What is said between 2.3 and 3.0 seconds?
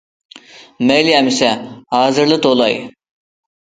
توۋلاي.